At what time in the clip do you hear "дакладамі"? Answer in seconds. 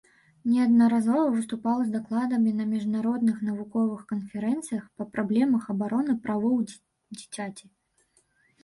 1.97-2.51